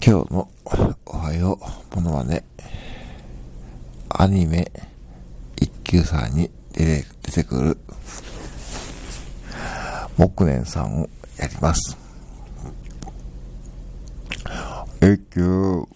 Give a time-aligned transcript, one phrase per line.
[0.00, 0.48] 今日の
[1.06, 1.58] おはよ
[1.92, 2.44] うものまね、
[4.08, 4.70] アニメ
[5.56, 7.78] 一休さんに出て出てくる
[10.16, 11.98] 木蓮さんをやります。
[15.00, 15.88] 一休